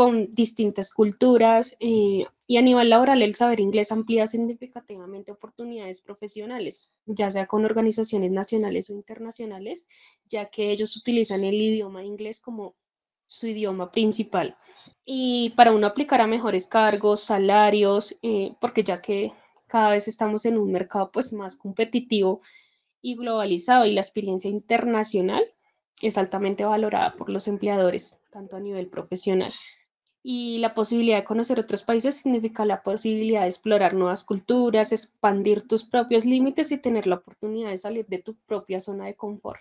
con 0.00 0.30
distintas 0.30 0.94
culturas 0.94 1.76
eh, 1.78 2.24
y 2.46 2.56
a 2.56 2.62
nivel 2.62 2.88
laboral 2.88 3.20
el 3.20 3.34
saber 3.34 3.60
inglés 3.60 3.92
amplía 3.92 4.26
significativamente 4.26 5.30
oportunidades 5.30 6.00
profesionales, 6.00 6.96
ya 7.04 7.30
sea 7.30 7.46
con 7.46 7.66
organizaciones 7.66 8.30
nacionales 8.30 8.88
o 8.88 8.94
internacionales, 8.94 9.90
ya 10.24 10.46
que 10.46 10.70
ellos 10.70 10.96
utilizan 10.96 11.44
el 11.44 11.60
idioma 11.60 12.02
inglés 12.02 12.40
como 12.40 12.76
su 13.26 13.48
idioma 13.48 13.92
principal. 13.92 14.56
Y 15.04 15.50
para 15.50 15.72
uno 15.72 15.86
aplicar 15.86 16.22
a 16.22 16.26
mejores 16.26 16.66
cargos, 16.66 17.20
salarios, 17.20 18.18
eh, 18.22 18.54
porque 18.58 18.82
ya 18.82 19.02
que 19.02 19.34
cada 19.66 19.90
vez 19.90 20.08
estamos 20.08 20.46
en 20.46 20.56
un 20.56 20.72
mercado 20.72 21.10
pues 21.12 21.34
más 21.34 21.58
competitivo 21.58 22.40
y 23.02 23.16
globalizado 23.16 23.84
y 23.84 23.92
la 23.92 24.00
experiencia 24.00 24.48
internacional 24.48 25.44
es 26.00 26.16
altamente 26.16 26.64
valorada 26.64 27.16
por 27.16 27.28
los 27.28 27.48
empleadores, 27.48 28.18
tanto 28.30 28.56
a 28.56 28.60
nivel 28.60 28.88
profesional 28.88 29.52
y 30.22 30.58
la 30.58 30.74
posibilidad 30.74 31.18
de 31.18 31.24
conocer 31.24 31.58
otros 31.60 31.82
países 31.82 32.16
significa 32.16 32.64
la 32.64 32.82
posibilidad 32.82 33.42
de 33.42 33.46
explorar 33.48 33.94
nuevas 33.94 34.24
culturas, 34.24 34.92
expandir 34.92 35.66
tus 35.66 35.84
propios 35.84 36.24
límites 36.24 36.72
y 36.72 36.78
tener 36.78 37.06
la 37.06 37.16
oportunidad 37.16 37.70
de 37.70 37.78
salir 37.78 38.06
de 38.06 38.18
tu 38.18 38.36
propia 38.46 38.80
zona 38.80 39.06
de 39.06 39.16
confort. 39.16 39.60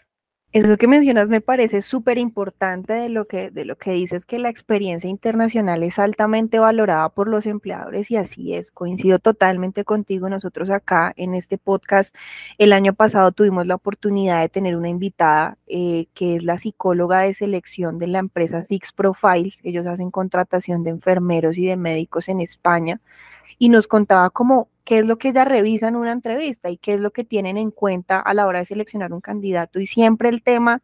Eso 0.52 0.78
que 0.78 0.88
mencionas 0.88 1.30
me 1.30 1.42
parece 1.42 1.84
súper 1.84 2.18
importante 2.18 2.94
de 2.94 3.10
lo 3.10 3.26
que 3.28 3.52
de 3.52 3.66
lo 3.66 3.78
que 3.78 3.92
dices 3.92 4.26
que 4.26 4.40
la 4.40 4.50
experiencia 4.50 5.08
internacional 5.08 5.84
es 5.84 6.00
altamente 6.00 6.58
valorada 6.58 7.10
por 7.10 7.28
los 7.28 7.46
empleadores 7.46 8.10
y 8.10 8.16
así 8.18 8.56
es. 8.56 8.72
Coincido 8.72 9.20
totalmente 9.20 9.84
contigo. 9.84 10.28
Nosotros 10.28 10.72
acá 10.72 11.14
en 11.18 11.36
este 11.36 11.60
podcast 11.60 12.16
el 12.58 12.74
año 12.74 12.96
pasado 12.96 13.32
tuvimos 13.32 13.68
la 13.68 13.76
oportunidad 13.76 14.42
de 14.42 14.50
tener 14.50 14.76
una 14.76 14.90
invitada 14.90 15.60
eh, 15.68 16.08
que 16.16 16.38
es 16.38 16.44
la 16.44 16.58
psicóloga 16.58 17.20
de 17.22 17.36
selección 17.36 18.00
de 18.00 18.08
la 18.08 18.18
empresa 18.18 18.64
Six 18.64 18.92
Profiles. 18.94 19.60
Ellos 19.64 19.86
hacen 19.86 20.10
contratación 20.10 20.84
de 20.84 20.90
enfermeros 20.90 21.60
y 21.60 21.68
de 21.68 21.78
médicos 21.78 22.28
en 22.28 22.40
España 22.40 23.00
y 23.60 23.70
nos 23.70 23.88
contaba 23.88 24.32
cómo 24.32 24.70
qué 24.90 24.98
es 24.98 25.06
lo 25.06 25.20
que 25.20 25.30
ella 25.30 25.46
revisa 25.46 25.88
en 25.88 25.96
una 25.96 26.12
entrevista 26.12 26.72
y 26.72 26.78
qué 26.78 26.96
es 26.96 27.00
lo 27.00 27.12
que 27.12 27.24
tienen 27.24 27.58
en 27.58 27.70
cuenta 27.70 28.20
a 28.20 28.34
la 28.34 28.48
hora 28.48 28.58
de 28.58 28.66
seleccionar 28.66 29.14
un 29.14 29.22
candidato. 29.22 29.80
Y 29.80 29.86
siempre 29.86 30.30
el 30.30 30.42
tema 30.42 30.82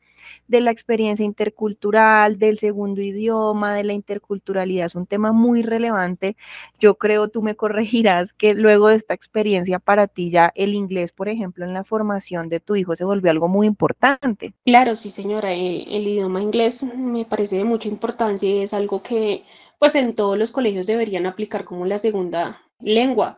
de 0.48 0.62
la 0.62 0.70
experiencia 0.70 1.26
intercultural, 1.26 2.38
del 2.38 2.60
segundo 2.60 3.02
idioma, 3.02 3.74
de 3.74 3.84
la 3.84 3.94
interculturalidad 3.94 4.86
es 4.86 4.94
un 4.94 5.08
tema 5.08 5.32
muy 5.32 5.64
relevante. 5.64 6.38
Yo 6.80 7.00
creo, 7.00 7.30
tú 7.30 7.42
me 7.42 7.56
corregirás, 7.56 8.32
que 8.32 8.54
luego 8.54 8.90
de 8.90 8.98
esta 8.98 9.16
experiencia 9.16 9.80
para 9.80 10.06
ti 10.06 10.30
ya 10.30 10.52
el 10.54 10.76
inglés, 10.76 11.12
por 11.12 11.28
ejemplo, 11.28 11.66
en 11.66 11.74
la 11.74 11.84
formación 11.84 12.48
de 12.48 12.60
tu 12.60 12.76
hijo 12.76 12.96
se 12.96 13.06
volvió 13.06 13.32
algo 13.32 13.48
muy 13.48 13.66
importante. 13.66 14.54
Claro, 14.66 14.94
sí, 14.94 15.10
señora. 15.10 15.52
El, 15.52 15.84
el 15.92 16.08
idioma 16.08 16.44
inglés 16.44 16.84
me 16.84 17.26
parece 17.26 17.58
de 17.58 17.64
mucha 17.64 17.90
importancia 17.90 18.48
y 18.48 18.62
es 18.62 18.76
algo 18.76 19.02
que 19.02 19.42
pues 19.80 19.96
en 19.96 20.14
todos 20.14 20.38
los 20.38 20.52
colegios 20.52 20.86
deberían 20.86 21.26
aplicar 21.26 21.64
como 21.64 21.88
la 21.88 21.98
segunda 21.98 22.56
lengua 22.80 23.36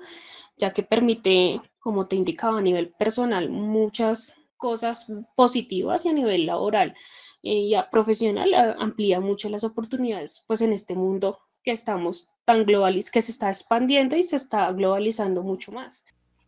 ya 0.57 0.73
que 0.73 0.83
permite, 0.83 1.61
como 1.79 2.07
te 2.07 2.15
indicaba, 2.15 2.59
a 2.59 2.61
nivel 2.61 2.89
personal 2.89 3.49
muchas 3.49 4.35
cosas 4.57 5.11
positivas 5.35 6.05
y 6.05 6.09
a 6.09 6.13
nivel 6.13 6.45
laboral 6.45 6.95
y 7.41 7.75
a 7.75 7.89
profesional 7.89 8.53
amplía 8.79 9.19
mucho 9.19 9.49
las 9.49 9.63
oportunidades, 9.63 10.43
pues 10.47 10.61
en 10.61 10.73
este 10.73 10.95
mundo 10.95 11.39
que 11.63 11.71
estamos 11.71 12.31
tan 12.45 12.65
globalizados, 12.65 13.11
que 13.11 13.21
se 13.21 13.31
está 13.31 13.49
expandiendo 13.49 14.15
y 14.15 14.23
se 14.23 14.35
está 14.35 14.71
globalizando 14.71 15.43
mucho 15.43 15.71
más. 15.71 16.03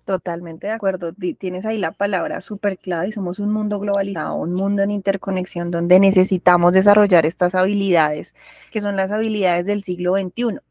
Totalmente 0.05 0.65
de 0.65 0.73
acuerdo. 0.73 1.13
Tienes 1.37 1.67
ahí 1.67 1.77
la 1.77 1.91
palabra 1.91 2.41
súper 2.41 2.79
clave 2.79 3.09
y 3.09 3.11
somos 3.11 3.37
un 3.37 3.51
mundo 3.51 3.79
globalizado, 3.79 4.35
un 4.35 4.53
mundo 4.53 4.81
en 4.81 4.89
interconexión 4.89 5.69
donde 5.69 5.99
necesitamos 5.99 6.73
desarrollar 6.73 7.27
estas 7.27 7.53
habilidades, 7.53 8.33
que 8.71 8.81
son 8.81 8.95
las 8.95 9.11
habilidades 9.11 9.67
del 9.67 9.83
siglo 9.83 10.15
XXI. 10.17 10.61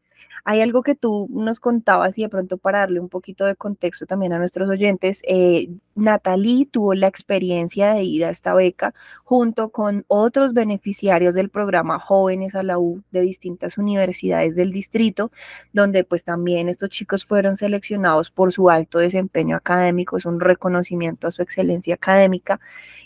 Hay 0.45 0.61
algo 0.61 0.83
que 0.83 0.95
tú 0.95 1.27
nos 1.31 1.59
contabas 1.59 2.17
y 2.17 2.23
de 2.23 2.29
pronto 2.29 2.57
para 2.57 2.79
darle 2.79 2.99
un 2.99 3.09
poquito 3.09 3.45
de 3.45 3.55
contexto 3.55 4.05
también 4.05 4.33
a 4.33 4.39
nuestros 4.39 4.69
oyentes, 4.69 5.21
eh, 5.27 5.69
Natalie 5.95 6.65
tuvo 6.65 6.93
la 6.93 7.07
experiencia 7.07 7.93
de 7.93 8.03
ir 8.03 8.25
a 8.25 8.29
esta 8.29 8.53
beca 8.53 8.93
junto 9.23 9.69
con 9.69 10.05
otros 10.07 10.53
beneficiarios 10.53 11.35
del 11.35 11.49
programa 11.49 11.99
Jóvenes 11.99 12.55
a 12.55 12.63
la 12.63 12.79
U 12.79 13.03
de 13.11 13.21
distintas 13.21 13.77
universidades 13.77 14.55
del 14.55 14.71
distrito, 14.71 15.31
donde 15.73 16.03
pues 16.03 16.23
también 16.23 16.69
estos 16.69 16.89
chicos 16.89 17.25
fueron 17.25 17.57
seleccionados 17.57 18.31
por 18.31 18.53
su 18.53 18.69
alto 18.69 18.99
desempeño 18.99 19.55
académico, 19.57 20.17
es 20.17 20.25
un 20.25 20.39
reconocimiento 20.39 21.27
a 21.27 21.31
su 21.31 21.41
excelencia 21.41 21.95
académica 21.95 22.59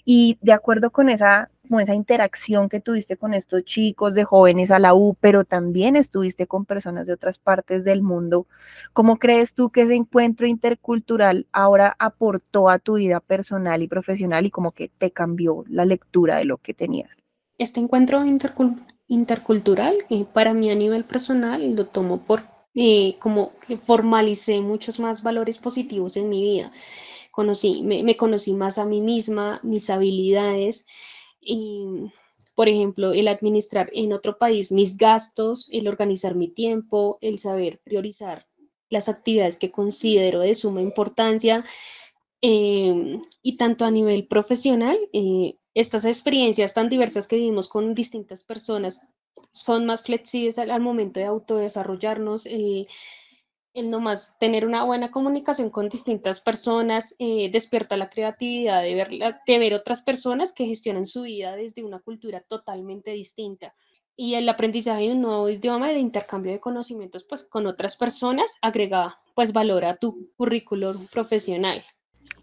y 0.06 0.38
de 0.42 0.54
acuerdo 0.54 0.92
con 0.92 1.10
esa 1.10 1.50
como 1.68 1.80
esa 1.80 1.96
interacción 1.96 2.68
que 2.68 2.82
tuviste 2.82 3.18
con 3.18 3.34
estos 3.34 3.64
chicos 3.64 4.16
de 4.16 4.26
jóvenes 4.26 4.70
a 4.70 4.80
la 4.80 4.94
U, 4.94 5.16
pero 5.20 5.46
también 5.46 5.96
estuviste 5.96 6.46
con 6.46 6.66
personas 6.66 7.08
de 7.08 7.14
otras 7.14 7.40
partes 7.40 7.86
del 7.86 8.02
mundo. 8.02 8.48
¿Cómo 8.92 9.18
crees 9.18 9.54
tú 9.54 9.70
que 9.70 9.84
ese 9.84 9.96
encuentro 9.96 10.46
intercultural 10.46 11.48
ahora 11.52 11.96
aportó 12.00 12.70
a 12.70 12.80
tu 12.80 12.96
vida 12.96 13.20
personal 13.22 13.82
y 13.82 13.88
profesional 13.88 14.46
y 14.46 14.52
como 14.52 14.72
que 14.72 14.90
te 14.90 15.12
cambió 15.12 15.64
la 15.70 15.86
lectura 15.86 16.38
de 16.38 16.46
lo 16.46 16.58
que 16.58 16.74
tenías? 16.74 17.12
Este 17.58 17.80
encuentro 17.80 18.24
intercultural, 19.08 19.96
eh, 20.10 20.26
para 20.34 20.54
mí 20.54 20.70
a 20.70 20.76
nivel 20.76 21.06
personal, 21.06 21.76
lo 21.76 21.86
tomo 21.86 22.26
por 22.26 22.44
eh, 22.76 23.16
como 23.20 23.54
que 23.68 23.78
formalicé 23.78 24.60
muchos 24.60 25.00
más 25.00 25.24
valores 25.24 25.60
positivos 25.60 26.18
en 26.18 26.30
mi 26.30 26.42
vida. 26.42 26.72
Conocí, 27.32 27.84
me 27.84 28.18
conocí 28.18 28.54
más 28.54 28.78
a 28.78 28.86
mí 28.86 29.02
misma, 29.02 29.60
mis 29.64 29.90
habilidades, 29.90 30.86
y, 31.46 32.12
por 32.56 32.70
ejemplo, 32.70 33.14
el 33.14 33.28
administrar 33.28 33.90
en 33.94 34.14
otro 34.14 34.38
país 34.38 34.72
mis 34.72 34.98
gastos, 34.98 35.70
el 35.72 35.88
organizar 35.88 36.36
mi 36.36 36.48
tiempo, 36.48 37.18
el 37.22 37.40
saber 37.40 37.80
priorizar 37.84 38.48
las 38.90 39.10
actividades 39.10 39.58
que 39.58 39.72
considero 39.72 40.40
de 40.42 40.56
suma 40.56 40.82
importancia 40.82 41.64
em, 42.42 43.22
y 43.42 43.58
tanto 43.58 43.86
a 43.86 43.92
nivel 43.92 44.28
profesional, 44.28 44.98
eh, 45.14 45.58
estas 45.74 46.06
experiencias 46.06 46.74
tan 46.74 46.90
diversas 46.90 47.28
que 47.28 47.38
vivimos 47.38 47.68
con 47.68 47.96
distintas 47.96 48.44
personas 48.44 49.02
son 49.52 49.86
más 49.86 50.04
flexibles 50.04 50.60
al, 50.60 50.82
momento 50.82 51.20
de 51.20 51.26
autodesarrollarnos. 51.26 52.46
Eh, 52.46 52.88
el 53.74 53.90
nomás 53.90 54.38
tener 54.40 54.66
una 54.66 54.84
buena 54.84 55.12
comunicación 55.12 55.70
con 55.70 55.90
distintas 55.90 56.42
personas 56.42 57.16
eh, 57.20 57.50
despierta 57.52 57.98
la 57.98 58.10
creatividad 58.10 58.82
de 58.82 58.96
ver, 58.96 59.10
de 59.46 59.60
ver 59.60 59.74
otras 59.74 60.02
personas 60.02 60.54
que 60.54 60.66
gestionan 60.66 61.06
su 61.06 61.24
vida 61.24 61.56
desde 61.56 61.84
una 61.84 62.00
cultura 62.00 62.42
totalmente 62.42 63.12
distinta. 63.12 63.74
Y 64.16 64.36
el 64.36 64.48
aprendizaje 64.48 65.08
de 65.08 65.14
un 65.14 65.22
nuevo 65.22 65.50
idioma, 65.50 65.92
el 65.92 65.98
intercambio 65.98 66.52
de 66.52 66.60
conocimientos 66.60 67.24
pues, 67.24 67.44
con 67.44 67.66
otras 67.66 67.98
personas 67.98 68.60
agrega 68.62 69.20
pues 69.34 69.54
valor 69.54 69.86
a 69.86 69.96
tu 69.96 70.30
currículum 70.38 71.08
profesional. 71.12 71.84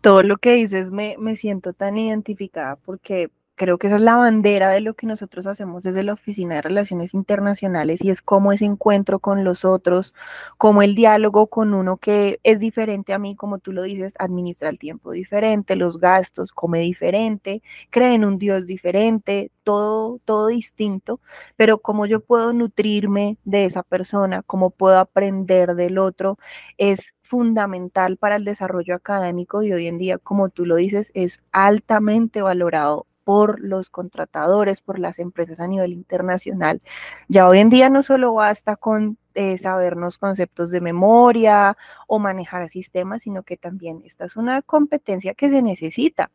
Todo 0.00 0.22
lo 0.25 0.38
que 0.38 0.54
dices 0.54 0.90
me, 0.90 1.16
me 1.18 1.37
siento 1.37 1.72
tan 1.72 1.96
identificada 1.96 2.75
porque 2.75 3.30
Creo 3.61 3.76
que 3.76 3.88
esa 3.88 3.97
es 3.97 4.02
la 4.02 4.17
bandera 4.17 4.71
de 4.71 4.81
lo 4.81 4.95
que 4.95 5.07
nosotros 5.07 5.47
hacemos 5.47 5.83
desde 5.83 6.02
la 6.02 6.14
Oficina 6.14 6.55
de 6.55 6.62
Relaciones 6.62 7.12
Internacionales 7.12 8.02
y 8.02 8.09
es 8.09 8.23
cómo 8.23 8.52
ese 8.52 8.64
encuentro 8.64 9.19
con 9.19 9.45
los 9.45 9.67
otros, 9.67 10.14
cómo 10.57 10.81
el 10.81 10.95
diálogo 10.95 11.49
con 11.49 11.75
uno 11.75 11.99
que 11.99 12.40
es 12.43 12.59
diferente 12.59 13.12
a 13.12 13.19
mí, 13.19 13.37
como 13.37 13.59
tú 13.59 13.73
lo 13.73 13.83
dices, 13.83 14.14
administra 14.19 14.71
el 14.71 14.79
tiempo 14.79 15.11
diferente, 15.11 15.76
los 15.76 15.99
gastos, 15.99 16.52
come 16.52 16.81
diferente, 16.81 17.62
cree 17.90 18.14
en 18.14 18.25
un 18.25 18.38
Dios 18.38 18.67
diferente, 18.67 19.50
todo, 19.62 20.21
todo 20.25 20.47
distinto, 20.47 21.21
pero 21.57 21.81
cómo 21.83 22.07
yo 22.07 22.21
puedo 22.21 22.55
nutrirme 22.55 23.37
de 23.45 23.67
esa 23.67 23.83
persona, 23.83 24.43
cómo 24.43 24.71
puedo 24.71 24.97
aprender 24.97 25.75
del 25.75 25.99
otro, 25.99 26.38
es 26.79 27.12
fundamental 27.23 28.17
para 28.17 28.37
el 28.37 28.47
desarrollo 28.47 28.95
académico 28.95 29.62
y 29.62 29.73
hoy 29.75 29.87
en 29.87 29.99
día, 29.99 30.17
como 30.17 30.49
tú 30.49 30.64
lo 30.64 30.76
dices, 30.76 31.12
es 31.14 31.43
altamente 31.52 32.40
valorado 32.40 33.07
por 33.25 33.61
los 33.61 33.91
contratadores, 33.91 34.81
por 34.81 34.99
las 34.99 35.19
empresas 35.19 35.61
a 35.61 35.67
nivel 35.67 35.93
internacional. 35.93 36.81
Ya 37.29 37.49
hoy 37.49 37.59
en 37.61 37.71
día 37.71 37.91
no 37.91 38.03
solo 38.03 38.35
basta 38.35 38.77
con 38.77 39.19
eh, 39.34 39.58
sabernos 39.58 40.18
conceptos 40.18 40.70
de 40.70 40.80
memoria 40.80 41.76
o 42.06 42.18
manejar 42.18 42.68
sistemas, 42.68 43.22
sino 43.22 43.42
que 43.42 43.56
también 43.56 44.02
esta 44.04 44.25
es 44.25 44.37
una 44.37 44.62
competencia 44.62 45.34
que 45.34 45.50
se 45.50 45.62
necesita. 45.62 46.30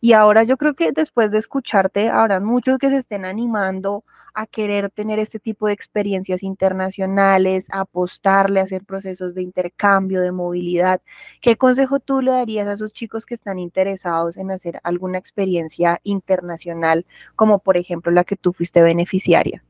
Y 0.00 0.12
ahora 0.12 0.44
yo 0.44 0.56
creo 0.56 0.74
que 0.74 0.92
después 0.92 1.32
de 1.32 1.38
escucharte, 1.38 2.08
habrán 2.08 2.44
muchos 2.44 2.78
que 2.78 2.90
se 2.90 2.98
estén 2.98 3.24
animando 3.24 4.04
a 4.36 4.46
querer 4.46 4.90
tener 4.90 5.18
este 5.18 5.38
tipo 5.40 5.66
de 5.66 5.72
experiencias 5.72 6.42
internacionales, 6.42 7.66
a 7.70 7.80
apostarle 7.80 8.60
a 8.60 8.64
hacer 8.64 8.84
procesos 8.84 9.34
de 9.34 9.42
intercambio, 9.42 10.20
de 10.20 10.30
movilidad. 10.30 11.00
¿Qué 11.40 11.56
consejo 11.56 12.00
tú 12.00 12.20
le 12.20 12.32
darías 12.32 12.68
a 12.68 12.74
esos 12.74 12.92
chicos 12.92 13.24
que 13.24 13.34
están 13.34 13.58
interesados 13.58 14.36
en 14.36 14.50
hacer 14.50 14.78
alguna 14.84 15.16
experiencia 15.16 16.00
internacional, 16.02 17.06
como 17.34 17.60
por 17.60 17.78
ejemplo 17.78 18.12
la 18.12 18.24
que 18.24 18.36
tú 18.36 18.52
fuiste 18.52 18.82
beneficiaria? 18.82 19.64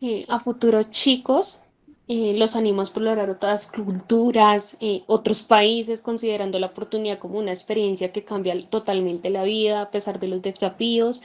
Eh, 0.00 0.24
a 0.28 0.38
futuros 0.38 0.88
chicos, 0.90 1.60
eh, 2.12 2.34
los 2.36 2.56
animo 2.56 2.80
a 2.80 2.84
explorar 2.84 3.30
otras 3.30 3.68
culturas, 3.70 4.76
eh, 4.80 5.04
otros 5.06 5.44
países, 5.44 6.02
considerando 6.02 6.58
la 6.58 6.66
oportunidad 6.66 7.20
como 7.20 7.38
una 7.38 7.52
experiencia 7.52 8.10
que 8.12 8.24
cambia 8.24 8.58
totalmente 8.68 9.30
la 9.30 9.44
vida 9.44 9.82
a 9.82 9.90
pesar 9.92 10.18
de 10.18 10.26
los 10.26 10.42
desafíos. 10.42 11.22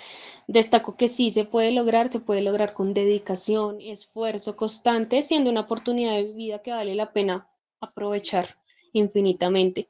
Destaco 0.47 0.95
que 0.95 1.07
sí 1.07 1.31
se 1.31 1.43
puede 1.45 1.71
lograr, 1.71 2.09
se 2.09 2.19
puede 2.19 2.41
lograr 2.41 2.73
con 2.73 2.93
dedicación, 2.93 3.81
esfuerzo 3.81 4.55
constante, 4.55 5.23
siendo 5.23 5.49
una 5.49 5.61
oportunidad 5.61 6.13
de 6.13 6.31
vida 6.33 6.59
que 6.61 6.71
vale 6.71 6.93
la 6.93 7.11
pena 7.11 7.47
aprovechar 7.81 8.45
infinitamente. 8.93 9.87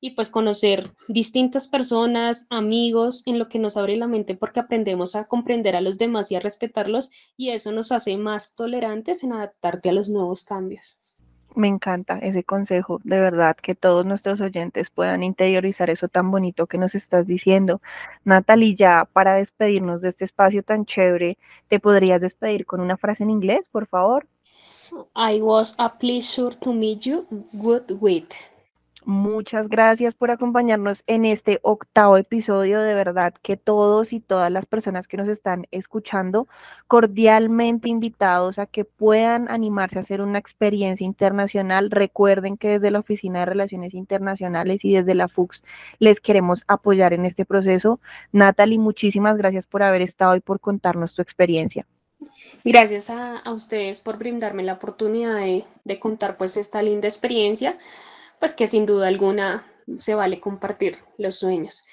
Y 0.00 0.10
pues 0.10 0.30
conocer 0.30 0.84
distintas 1.08 1.66
personas, 1.66 2.46
amigos, 2.50 3.24
en 3.26 3.38
lo 3.38 3.48
que 3.48 3.58
nos 3.58 3.76
abre 3.76 3.96
la 3.96 4.06
mente 4.06 4.36
porque 4.36 4.60
aprendemos 4.60 5.16
a 5.16 5.24
comprender 5.24 5.74
a 5.74 5.80
los 5.80 5.98
demás 5.98 6.30
y 6.30 6.36
a 6.36 6.40
respetarlos 6.40 7.10
y 7.36 7.50
eso 7.50 7.72
nos 7.72 7.90
hace 7.90 8.16
más 8.16 8.54
tolerantes 8.54 9.24
en 9.24 9.32
adaptarte 9.32 9.88
a 9.88 9.92
los 9.92 10.08
nuevos 10.08 10.44
cambios. 10.44 10.98
Me 11.54 11.66
encanta 11.66 12.18
ese 12.18 12.44
consejo, 12.44 13.00
de 13.02 13.18
verdad, 13.18 13.56
que 13.56 13.74
todos 13.74 14.06
nuestros 14.06 14.40
oyentes 14.40 14.90
puedan 14.90 15.24
interiorizar 15.24 15.90
eso 15.90 16.06
tan 16.06 16.30
bonito 16.30 16.66
que 16.68 16.78
nos 16.78 16.94
estás 16.94 17.26
diciendo. 17.26 17.80
Natalie, 18.24 18.76
ya 18.76 19.08
para 19.12 19.34
despedirnos 19.34 20.00
de 20.00 20.10
este 20.10 20.24
espacio 20.24 20.62
tan 20.62 20.84
chévere, 20.84 21.38
¿te 21.68 21.80
podrías 21.80 22.20
despedir 22.20 22.64
con 22.66 22.80
una 22.80 22.96
frase 22.96 23.24
en 23.24 23.30
inglés, 23.30 23.68
por 23.68 23.88
favor? 23.88 24.28
I 25.16 25.40
was 25.40 25.74
a 25.78 25.98
pleasure 25.98 26.54
to 26.60 26.72
meet 26.72 27.00
you. 27.00 27.26
Good 27.52 27.90
with. 28.00 28.28
Muchas 29.08 29.70
gracias 29.70 30.14
por 30.14 30.30
acompañarnos 30.30 31.02
en 31.06 31.24
este 31.24 31.60
octavo 31.62 32.18
episodio. 32.18 32.82
De 32.82 32.92
verdad 32.92 33.32
que 33.40 33.56
todos 33.56 34.12
y 34.12 34.20
todas 34.20 34.52
las 34.52 34.66
personas 34.66 35.08
que 35.08 35.16
nos 35.16 35.28
están 35.28 35.66
escuchando, 35.70 36.46
cordialmente 36.88 37.88
invitados 37.88 38.58
a 38.58 38.66
que 38.66 38.84
puedan 38.84 39.50
animarse 39.50 39.96
a 39.96 40.00
hacer 40.00 40.20
una 40.20 40.38
experiencia 40.38 41.06
internacional. 41.06 41.90
Recuerden 41.90 42.58
que 42.58 42.68
desde 42.68 42.90
la 42.90 42.98
Oficina 42.98 43.38
de 43.38 43.46
Relaciones 43.46 43.94
Internacionales 43.94 44.84
y 44.84 44.92
desde 44.92 45.14
la 45.14 45.28
FUX 45.28 45.62
les 45.98 46.20
queremos 46.20 46.64
apoyar 46.66 47.14
en 47.14 47.24
este 47.24 47.46
proceso. 47.46 48.00
Natalie, 48.32 48.78
muchísimas 48.78 49.38
gracias 49.38 49.66
por 49.66 49.82
haber 49.82 50.02
estado 50.02 50.36
y 50.36 50.40
por 50.40 50.60
contarnos 50.60 51.14
tu 51.14 51.22
experiencia. 51.22 51.86
Gracias 52.62 53.08
a, 53.08 53.40
ustedes 53.50 54.02
por 54.02 54.18
brindarme 54.18 54.64
la 54.64 54.74
oportunidad 54.74 55.36
de, 55.36 55.64
de 55.84 55.98
contar 55.98 56.36
pues 56.36 56.58
esta 56.58 56.82
linda 56.82 57.08
experiencia 57.08 57.78
pues 58.38 58.54
que 58.54 58.66
sin 58.66 58.86
duda 58.86 59.08
alguna 59.08 59.66
se 59.98 60.14
vale 60.14 60.40
compartir 60.40 60.98
los 61.16 61.36
sueños. 61.36 61.84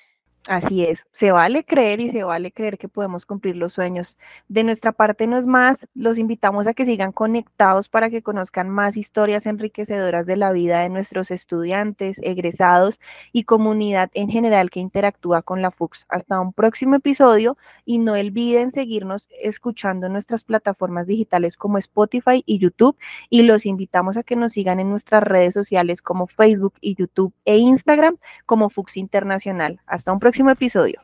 Así 0.47 0.85
es, 0.85 1.07
se 1.11 1.31
vale 1.31 1.63
creer 1.63 1.99
y 1.99 2.11
se 2.11 2.23
vale 2.23 2.51
creer 2.51 2.77
que 2.77 2.87
podemos 2.87 3.25
cumplir 3.25 3.55
los 3.55 3.73
sueños. 3.73 4.15
De 4.47 4.63
nuestra 4.63 4.91
parte 4.91 5.25
no 5.25 5.39
es 5.39 5.47
más, 5.47 5.87
los 5.95 6.19
invitamos 6.19 6.67
a 6.67 6.75
que 6.75 6.85
sigan 6.85 7.11
conectados 7.11 7.89
para 7.89 8.11
que 8.11 8.21
conozcan 8.21 8.69
más 8.69 8.95
historias 8.95 9.47
enriquecedoras 9.47 10.27
de 10.27 10.37
la 10.37 10.51
vida 10.51 10.81
de 10.81 10.89
nuestros 10.89 11.31
estudiantes, 11.31 12.19
egresados 12.21 12.99
y 13.31 13.45
comunidad 13.45 14.11
en 14.13 14.29
general 14.29 14.69
que 14.69 14.79
interactúa 14.79 15.41
con 15.41 15.63
la 15.63 15.71
FUX. 15.71 16.05
Hasta 16.09 16.39
un 16.39 16.53
próximo 16.53 16.97
episodio 16.97 17.57
y 17.83 17.97
no 17.97 18.13
olviden 18.13 18.71
seguirnos 18.71 19.27
escuchando 19.41 20.09
nuestras 20.09 20.43
plataformas 20.43 21.07
digitales 21.07 21.57
como 21.57 21.79
Spotify 21.79 22.43
y 22.45 22.59
YouTube 22.59 22.95
y 23.31 23.41
los 23.41 23.65
invitamos 23.65 24.15
a 24.15 24.21
que 24.21 24.35
nos 24.35 24.53
sigan 24.53 24.79
en 24.79 24.91
nuestras 24.91 25.23
redes 25.23 25.55
sociales 25.55 26.03
como 26.03 26.27
Facebook 26.27 26.75
y 26.81 26.93
YouTube 26.93 27.33
e 27.45 27.57
Instagram 27.57 28.17
como 28.45 28.69
FUX 28.69 28.97
Internacional. 28.97 29.81
Hasta 29.87 30.13
un 30.13 30.19
próximo 30.35 30.49
episodio. 30.49 30.99